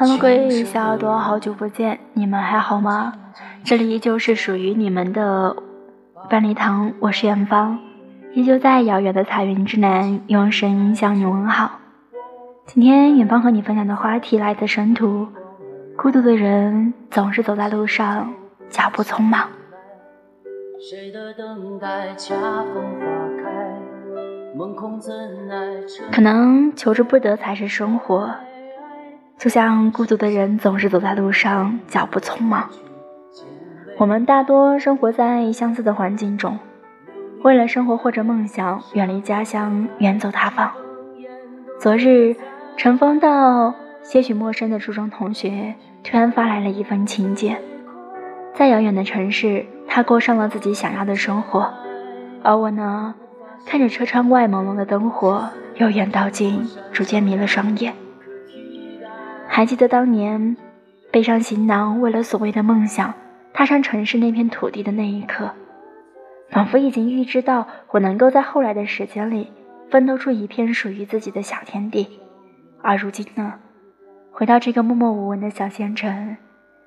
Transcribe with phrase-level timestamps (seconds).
[0.00, 3.12] Hello，各位小耳朵，好久不见，你们还好吗？
[3.64, 5.56] 这里依旧是属于你们的
[6.30, 7.80] 半礼堂，我是远方，
[8.32, 11.80] 依旧在遥远的彩云之南，用声音向你问好。
[12.64, 15.26] 今天远方和你分享的话题来自神图，
[15.96, 18.32] 孤独的人总是走在路上，
[18.70, 19.48] 脚步匆忙。
[26.12, 28.32] 可能求之不得才是生活。
[29.38, 32.68] 就像孤独的人总是走在路上，脚步匆忙。
[33.96, 36.58] 我们大多生活在相似的环境中，
[37.42, 40.72] 为了生活或者梦想，远离家乡，远走他方。
[41.78, 42.34] 昨日，
[42.76, 47.60] 乘风到些许陌生的初中同学突然发来了一封请柬，
[48.54, 51.72] 在遥远的城市，他过上了自己想要的生活，
[52.42, 53.14] 而我呢，
[53.64, 57.94] 看着车窗外朦胧的灯火由远到近，逐渐迷了双眼。
[59.58, 60.56] 还记得当年
[61.10, 63.12] 背上行囊，为了所谓的梦想，
[63.52, 65.50] 踏上城市那片土地的那一刻，
[66.48, 69.50] 仿佛已经预知到我能够在后来的时间里
[69.90, 72.20] 奋斗出一片属于自己的小天地。
[72.82, 73.54] 而如今呢，
[74.30, 76.36] 回到这个默默无闻的小县城，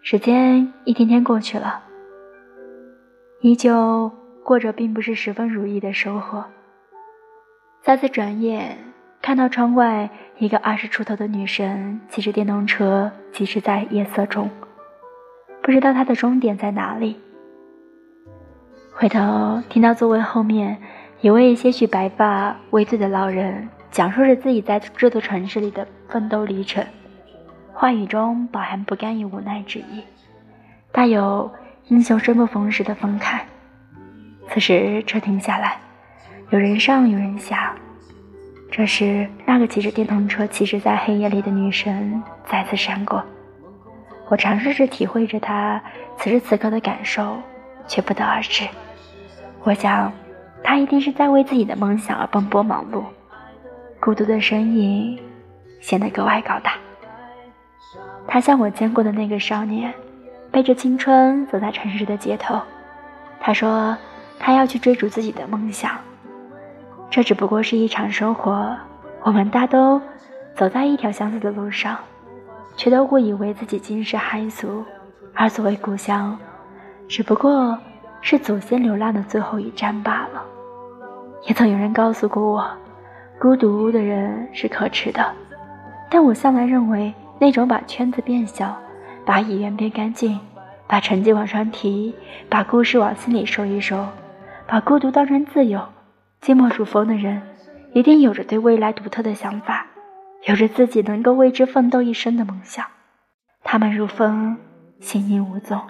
[0.00, 1.82] 时间一天天过去了，
[3.40, 4.08] 依旧
[4.44, 6.44] 过着并不是十分如意的生活。
[7.82, 8.78] 再次转眼。
[9.22, 14.50] 看到窗外一个二十出头的女生骑着电动车疾驰在夜色中，
[15.62, 17.20] 不知道她的终点在哪里。
[18.92, 20.76] 回头听到座位后面
[21.20, 26.84] 一位些许白发微醉的老人讲述着自己在这座城市里的奋斗历程，
[27.72, 30.02] 话语中饱含不甘与无奈之意，
[30.90, 31.48] 带有
[31.86, 33.38] 英雄生不逢时的愤慨。
[34.48, 35.78] 此时车停下来，
[36.50, 37.72] 有人上有人下。
[38.74, 43.22] 这时，那个骑着电动车骑驶在黑夜里的女神再次闪过。
[44.30, 45.78] 我尝试着体会着她
[46.16, 47.36] 此时此刻的感受，
[47.86, 48.66] 却不得而知。
[49.62, 50.10] 我想，
[50.64, 53.04] 她一定是在为自己的梦想而奔波忙碌，
[54.00, 55.20] 孤独的身影
[55.82, 56.72] 显得格外高大。
[58.26, 59.92] 她像我见过的那个少年，
[60.50, 62.58] 背着青春走在城市的街头。
[63.38, 63.94] 他说，
[64.38, 65.94] 他要去追逐自己的梦想。
[67.12, 68.74] 这只不过是一场生活，
[69.20, 70.00] 我们大都
[70.54, 71.98] 走在一条相似的路上，
[72.74, 74.82] 却都误以为自己惊世骇俗。
[75.34, 76.38] 而所谓故乡，
[77.06, 77.78] 只不过
[78.22, 80.42] 是祖先流浪的最后一站罢了。
[81.46, 82.66] 也曾有人告诉过我，
[83.38, 85.22] 孤独的人是可耻的，
[86.08, 88.74] 但我向来认为，那种把圈子变小，
[89.26, 90.40] 把语言变干净，
[90.86, 92.14] 把成绩往上提，
[92.48, 94.02] 把故事往心里收一收，
[94.66, 95.78] 把孤独当成自由。
[96.42, 97.40] 寂寞如风的人，
[97.94, 99.86] 一定有着对未来独特的想法，
[100.48, 102.84] 有着自己能够为之奋斗一生的梦想。
[103.62, 104.58] 他们如风，
[104.98, 105.80] 行影无踪。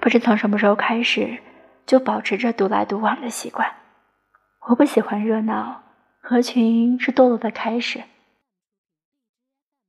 [0.00, 1.40] 不知从什么时候开始，
[1.86, 3.68] 就保持着独来独往的习惯。
[4.68, 5.82] 我不喜欢热闹，
[6.20, 8.04] 合群是堕落的开始。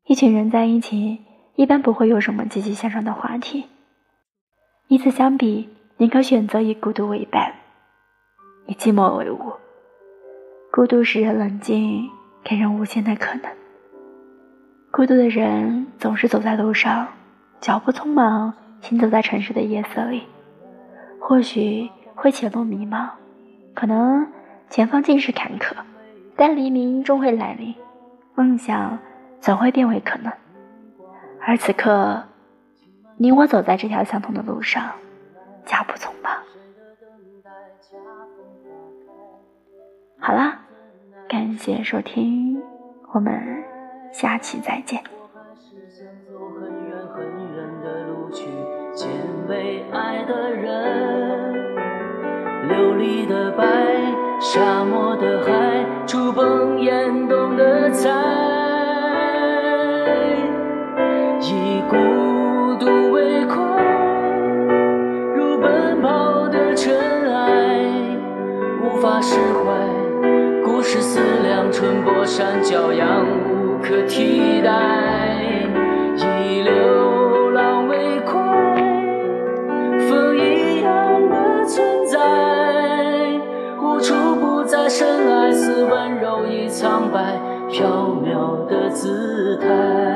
[0.06, 1.24] 一群人在一起，
[1.54, 3.68] 一般不会有什么积极向上的话题。
[4.88, 5.70] 彼此相比。
[6.02, 7.54] 宁可选择以孤独为伴，
[8.66, 9.54] 以寂寞为伍。
[10.72, 12.10] 孤独使人冷静，
[12.44, 13.52] 给人无限的可能。
[14.90, 17.08] 孤独的人总是走在路上，
[17.60, 18.52] 脚步匆忙，
[18.82, 20.24] 行走在城市的夜色里。
[21.20, 23.08] 或许会前路迷茫，
[23.76, 24.26] 可能
[24.72, 25.76] 前方尽是坎坷，
[26.36, 27.76] 但黎明终会来临，
[28.34, 28.98] 梦想
[29.40, 30.34] 总会变为可能。
[31.40, 32.24] 而此刻，
[33.18, 34.94] 你我走在这条相同的路上。
[35.66, 36.32] 脚步匆忙。
[40.20, 40.60] 好啦，
[41.28, 42.62] 感谢收听，
[43.14, 43.64] 我们
[44.12, 45.04] 下期再见。
[52.68, 53.66] 流离的白，
[54.40, 58.51] 沙漠的海，触碰岩洞的彩。
[69.02, 69.74] 无法释怀，
[70.64, 74.70] 故事思量，春波山骄阳，无可替代。
[76.46, 78.40] 以流浪为快，
[80.08, 82.20] 风一样的存在，
[83.82, 84.88] 无处不在。
[84.88, 87.40] 深爱似温柔，已苍白
[87.72, 87.88] 飘
[88.24, 90.11] 渺的姿态。